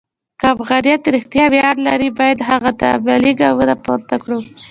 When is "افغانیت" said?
0.55-1.01